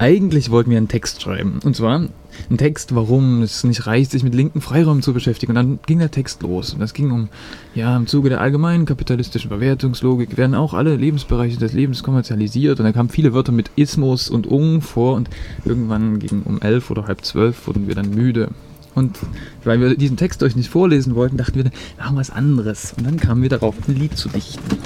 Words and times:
Eigentlich 0.00 0.50
wollten 0.50 0.70
wir 0.70 0.78
einen 0.78 0.88
Text 0.88 1.20
schreiben. 1.20 1.60
Und 1.62 1.76
zwar 1.76 1.96
einen 1.96 2.56
Text, 2.56 2.94
warum 2.94 3.42
es 3.42 3.64
nicht 3.64 3.86
reicht, 3.86 4.12
sich 4.12 4.22
mit 4.22 4.34
linken 4.34 4.62
Freiraum 4.62 5.02
zu 5.02 5.12
beschäftigen. 5.12 5.52
Und 5.52 5.56
dann 5.56 5.78
ging 5.84 5.98
der 5.98 6.10
Text 6.10 6.42
los. 6.42 6.72
Und 6.72 6.80
das 6.80 6.94
ging 6.94 7.10
um, 7.10 7.28
ja, 7.74 7.94
im 7.98 8.06
Zuge 8.06 8.30
der 8.30 8.40
allgemeinen 8.40 8.86
kapitalistischen 8.86 9.50
Verwertungslogik 9.50 10.38
werden 10.38 10.54
auch 10.54 10.72
alle 10.72 10.96
Lebensbereiche 10.96 11.58
des 11.58 11.74
Lebens 11.74 12.02
kommerzialisiert. 12.02 12.80
Und 12.80 12.86
da 12.86 12.92
kamen 12.92 13.10
viele 13.10 13.34
Wörter 13.34 13.52
mit 13.52 13.72
Ismus 13.76 14.30
und 14.30 14.46
Ung 14.46 14.80
vor. 14.80 15.16
Und 15.16 15.28
irgendwann 15.66 16.18
gegen 16.18 16.44
um 16.44 16.62
elf 16.62 16.90
oder 16.90 17.06
halb 17.06 17.22
zwölf 17.22 17.66
wurden 17.66 17.86
wir 17.86 17.94
dann 17.94 18.08
müde. 18.08 18.48
Und 18.94 19.18
weil 19.64 19.82
wir 19.82 19.98
diesen 19.98 20.16
Text 20.16 20.42
euch 20.42 20.56
nicht 20.56 20.70
vorlesen 20.70 21.14
wollten, 21.14 21.36
dachten 21.36 21.56
wir, 21.56 21.64
machen 21.98 22.14
wir 22.14 22.20
was 22.20 22.30
anderes. 22.30 22.94
Und 22.96 23.06
dann 23.06 23.18
kamen 23.18 23.42
wir 23.42 23.50
darauf, 23.50 23.74
ein 23.86 23.96
Lied 23.96 24.16
zu 24.16 24.30
dichten. 24.30 24.78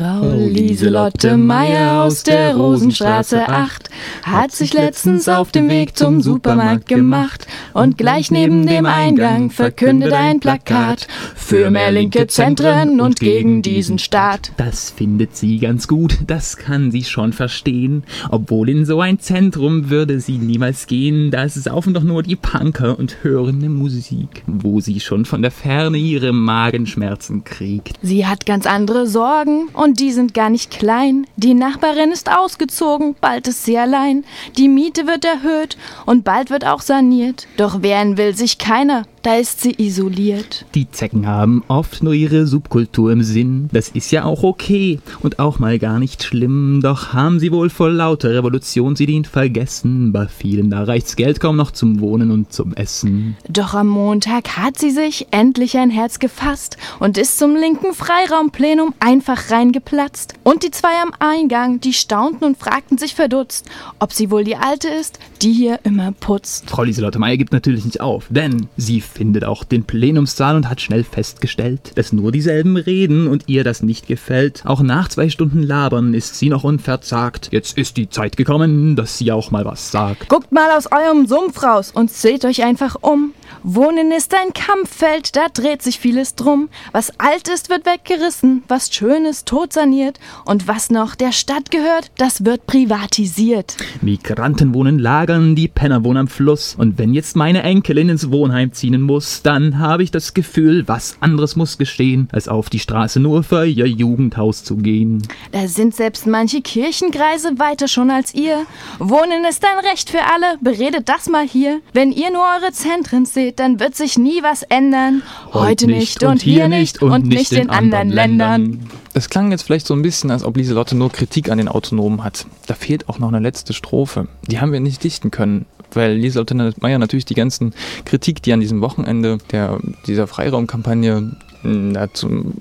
Frau 0.00 0.32
Lieselotte 0.32 1.36
Meier 1.36 2.04
aus 2.04 2.22
der 2.22 2.56
Rosenstraße 2.56 3.46
8 3.46 3.90
hat 4.22 4.50
sich 4.50 4.72
letztens 4.72 5.28
auf 5.28 5.52
dem 5.52 5.68
Weg 5.68 5.94
zum 5.94 6.22
Supermarkt 6.22 6.88
gemacht 6.88 7.46
und 7.74 7.98
gleich 7.98 8.30
neben 8.30 8.66
dem 8.66 8.86
Eingang 8.86 9.50
verkündet 9.50 10.14
ein 10.14 10.40
Plakat 10.40 11.06
für 11.36 11.70
mehr 11.70 11.92
linke 11.92 12.26
Zentren 12.28 13.02
und 13.02 13.20
gegen 13.20 13.60
diesen 13.60 13.98
Staat. 13.98 14.52
Das 14.56 14.88
findet 14.88 15.36
sie 15.36 15.58
ganz 15.58 15.86
gut, 15.86 16.16
das 16.26 16.56
kann 16.56 16.90
sie 16.90 17.04
schon 17.04 17.34
verstehen. 17.34 18.04
Obwohl 18.30 18.70
in 18.70 18.86
so 18.86 19.02
ein 19.02 19.18
Zentrum 19.18 19.90
würde 19.90 20.18
sie 20.20 20.38
niemals 20.38 20.86
gehen, 20.86 21.30
da 21.30 21.46
saufen 21.46 21.92
doch 21.92 22.04
nur 22.04 22.22
die 22.22 22.36
Punker 22.36 22.98
und 22.98 23.18
hören 23.22 23.58
ne 23.58 23.68
Musik, 23.68 24.44
wo 24.46 24.80
sie 24.80 24.98
schon 24.98 25.26
von 25.26 25.42
der 25.42 25.50
Ferne 25.50 25.98
ihre 25.98 26.32
Magenschmerzen 26.32 27.44
kriegt. 27.44 27.98
Sie 28.00 28.26
hat 28.26 28.46
ganz 28.46 28.64
andere 28.64 29.06
Sorgen 29.06 29.68
und 29.74 29.89
die 29.94 30.12
sind 30.12 30.34
gar 30.34 30.50
nicht 30.50 30.70
klein. 30.70 31.26
Die 31.36 31.54
Nachbarin 31.54 32.12
ist 32.12 32.30
ausgezogen, 32.30 33.16
bald 33.20 33.48
ist 33.48 33.64
sie 33.64 33.78
allein. 33.78 34.24
Die 34.56 34.68
Miete 34.68 35.06
wird 35.06 35.24
erhöht 35.24 35.76
und 36.06 36.24
bald 36.24 36.50
wird 36.50 36.66
auch 36.66 36.80
saniert. 36.80 37.46
Doch 37.56 37.82
wehren 37.82 38.16
will 38.16 38.34
sich 38.34 38.58
keiner, 38.58 39.04
da 39.22 39.34
ist 39.34 39.60
sie 39.60 39.74
isoliert. 39.76 40.64
Die 40.74 40.90
Zecken 40.90 41.26
haben 41.26 41.62
oft 41.68 42.02
nur 42.02 42.14
ihre 42.14 42.46
Subkultur 42.46 43.12
im 43.12 43.22
Sinn. 43.22 43.68
Das 43.70 43.90
ist 43.90 44.10
ja 44.12 44.24
auch 44.24 44.42
okay 44.42 44.98
und 45.20 45.38
auch 45.38 45.58
mal 45.58 45.78
gar 45.78 45.98
nicht 45.98 46.22
schlimm. 46.22 46.80
Doch 46.82 47.12
haben 47.12 47.38
sie 47.38 47.52
wohl 47.52 47.68
vor 47.68 47.90
lauter 47.90 48.30
Revolution 48.30 48.96
sie 48.96 49.04
den 49.04 49.26
vergessen. 49.26 50.12
Bei 50.12 50.26
vielen 50.26 50.70
da 50.70 50.84
reicht's 50.84 51.16
Geld 51.16 51.38
kaum 51.38 51.56
noch 51.56 51.70
zum 51.70 52.00
Wohnen 52.00 52.30
und 52.30 52.52
zum 52.52 52.72
Essen. 52.72 53.36
Doch 53.48 53.74
am 53.74 53.88
Montag 53.88 54.56
hat 54.56 54.78
sie 54.78 54.90
sich 54.90 55.26
endlich 55.32 55.76
ein 55.76 55.90
Herz 55.90 56.18
gefasst 56.18 56.78
und 56.98 57.18
ist 57.18 57.38
zum 57.38 57.56
linken 57.56 57.92
Freiraumplenum 57.92 58.94
einfach 59.00 59.50
reingeplatzt. 59.80 60.34
Und 60.50 60.64
die 60.64 60.72
zwei 60.72 61.00
am 61.00 61.12
Eingang, 61.20 61.78
die 61.78 61.92
staunten 61.92 62.42
und 62.42 62.58
fragten 62.58 62.98
sich 62.98 63.14
verdutzt, 63.14 63.66
ob 64.00 64.12
sie 64.12 64.32
wohl 64.32 64.42
die 64.42 64.56
Alte 64.56 64.88
ist, 64.88 65.20
die 65.42 65.52
hier 65.52 65.78
immer 65.84 66.10
putzt. 66.10 66.68
Frau 66.68 66.82
Lieselotte 66.82 67.20
Meyer 67.20 67.36
gibt 67.36 67.52
natürlich 67.52 67.84
nicht 67.84 68.00
auf, 68.00 68.26
denn 68.30 68.66
sie 68.76 69.00
findet 69.00 69.44
auch 69.44 69.62
den 69.62 69.84
Plenumssaal 69.84 70.56
und 70.56 70.68
hat 70.68 70.80
schnell 70.80 71.04
festgestellt, 71.04 71.92
dass 71.94 72.12
nur 72.12 72.32
dieselben 72.32 72.76
reden 72.76 73.28
und 73.28 73.44
ihr 73.46 73.62
das 73.62 73.84
nicht 73.84 74.08
gefällt. 74.08 74.64
Auch 74.66 74.80
nach 74.80 75.08
zwei 75.08 75.28
Stunden 75.28 75.62
Labern 75.62 76.14
ist 76.14 76.34
sie 76.34 76.48
noch 76.48 76.64
unverzagt. 76.64 77.50
Jetzt 77.52 77.78
ist 77.78 77.96
die 77.96 78.10
Zeit 78.10 78.36
gekommen, 78.36 78.96
dass 78.96 79.18
sie 79.18 79.30
auch 79.30 79.52
mal 79.52 79.64
was 79.64 79.92
sagt. 79.92 80.28
Guckt 80.28 80.50
mal 80.50 80.76
aus 80.76 80.90
eurem 80.90 81.28
Sumpf 81.28 81.62
raus 81.62 81.92
und 81.94 82.10
seht 82.10 82.44
euch 82.44 82.64
einfach 82.64 82.96
um. 83.02 83.34
Wohnen 83.62 84.10
ist 84.10 84.34
ein 84.34 84.54
Kampffeld, 84.54 85.36
da 85.36 85.48
dreht 85.52 85.82
sich 85.82 86.00
vieles 86.00 86.34
drum. 86.34 86.70
Was 86.92 87.20
alt 87.20 87.48
ist, 87.48 87.68
wird 87.68 87.84
weggerissen, 87.84 88.62
was 88.68 88.92
schön 88.92 89.26
ist, 89.26 89.46
tot 89.46 89.72
saniert. 89.72 90.18
Und 90.44 90.68
was 90.68 90.90
noch 90.90 91.14
der 91.14 91.32
Stadt 91.32 91.70
gehört, 91.70 92.10
das 92.16 92.44
wird 92.44 92.66
privatisiert. 92.66 93.76
Migranten 94.00 94.74
wohnen 94.74 94.98
lagern, 94.98 95.54
die 95.54 95.68
Penner 95.68 96.04
wohnen 96.04 96.18
am 96.18 96.28
Fluss. 96.28 96.74
Und 96.76 96.98
wenn 96.98 97.14
jetzt 97.14 97.36
meine 97.36 97.62
Enkelin 97.62 98.08
ins 98.08 98.30
Wohnheim 98.30 98.72
ziehen 98.72 99.00
muss, 99.00 99.42
dann 99.42 99.78
habe 99.78 100.02
ich 100.02 100.10
das 100.10 100.34
Gefühl, 100.34 100.86
was 100.88 101.16
anderes 101.20 101.56
muss 101.56 101.78
geschehen, 101.78 102.28
als 102.32 102.48
auf 102.48 102.70
die 102.70 102.78
Straße 102.78 103.20
nur 103.20 103.42
für 103.42 103.66
ihr 103.66 103.86
Jugendhaus 103.86 104.64
zu 104.64 104.76
gehen. 104.76 105.22
Da 105.52 105.68
sind 105.68 105.94
selbst 105.94 106.26
manche 106.26 106.60
Kirchenkreise 106.60 107.58
weiter 107.58 107.88
schon 107.88 108.10
als 108.10 108.34
ihr. 108.34 108.66
Wohnen 108.98 109.44
ist 109.48 109.64
ein 109.64 109.84
Recht 109.84 110.10
für 110.10 110.20
alle, 110.20 110.58
beredet 110.60 111.08
das 111.08 111.28
mal 111.28 111.46
hier. 111.46 111.80
Wenn 111.92 112.12
ihr 112.12 112.30
nur 112.30 112.42
eure 112.42 112.72
Zentren 112.72 113.24
seht, 113.24 113.58
dann 113.58 113.80
wird 113.80 113.94
sich 113.94 114.18
nie 114.18 114.42
was 114.42 114.62
ändern. 114.62 115.22
Heute 115.52 115.86
nicht 115.86 116.22
und 116.22 116.42
hier 116.42 116.68
nicht 116.68 117.02
und 117.02 117.26
nicht 117.26 117.52
in 117.52 117.70
anderen 117.70 118.10
Ländern. 118.10 118.80
Es 119.12 119.28
klang 119.28 119.50
jetzt 119.50 119.62
vielleicht 119.62 119.86
so 119.86 119.94
ein 119.94 120.02
bisschen, 120.02 120.30
als 120.30 120.44
ob 120.44 120.56
Lieselotte 120.56 120.96
nur 120.96 121.10
Kritik 121.10 121.50
an 121.50 121.58
den 121.58 121.68
Autonomen 121.68 122.22
hat. 122.22 122.46
Da 122.66 122.74
fehlt 122.74 123.08
auch 123.08 123.18
noch 123.18 123.28
eine 123.28 123.40
letzte 123.40 123.72
Strophe. 123.72 124.28
Die 124.46 124.60
haben 124.60 124.72
wir 124.72 124.80
nicht 124.80 125.02
dichten 125.02 125.30
können, 125.30 125.66
weil 125.92 126.14
Lieselotte 126.14 126.74
Meyer 126.80 126.98
natürlich 126.98 127.24
die 127.24 127.34
ganzen 127.34 127.74
Kritik, 128.04 128.42
die 128.42 128.52
an 128.52 128.60
diesem 128.60 128.80
Wochenende 128.80 129.38
der, 129.50 129.78
dieser 130.06 130.26
Freiraumkampagne 130.26 131.36
dazu 131.62 132.52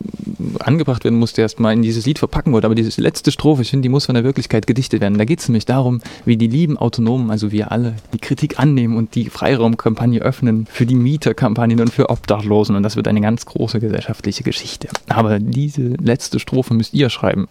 angebracht 0.59 1.03
werden 1.03 1.19
musste, 1.19 1.41
erstmal 1.41 1.73
in 1.73 1.81
dieses 1.81 2.05
Lied 2.05 2.19
verpacken 2.19 2.53
wollte. 2.53 2.67
Aber 2.67 2.75
diese 2.75 3.01
letzte 3.01 3.31
Strophe, 3.31 3.61
ich 3.61 3.69
finde, 3.69 3.83
die 3.83 3.89
muss 3.89 4.05
von 4.05 4.15
der 4.15 4.23
Wirklichkeit 4.23 4.67
gedichtet 4.67 5.01
werden. 5.01 5.17
Da 5.17 5.25
geht 5.25 5.39
es 5.39 5.47
nämlich 5.49 5.65
darum, 5.65 6.01
wie 6.25 6.37
die 6.37 6.47
lieben 6.47 6.77
Autonomen, 6.77 7.31
also 7.31 7.51
wir 7.51 7.71
alle, 7.71 7.95
die 8.13 8.19
Kritik 8.19 8.59
annehmen 8.59 8.97
und 8.97 9.15
die 9.15 9.29
Freiraumkampagne 9.29 10.21
öffnen 10.21 10.67
für 10.69 10.85
die 10.85 10.95
Mieterkampagnen 10.95 11.79
und 11.79 11.91
für 11.91 12.09
Obdachlosen. 12.09 12.75
Und 12.75 12.83
das 12.83 12.95
wird 12.95 13.07
eine 13.07 13.21
ganz 13.21 13.45
große 13.45 13.79
gesellschaftliche 13.79 14.43
Geschichte. 14.43 14.87
Aber 15.07 15.39
diese 15.39 15.93
letzte 16.01 16.39
Strophe 16.39 16.73
müsst 16.73 16.93
ihr 16.93 17.09
schreiben. 17.09 17.47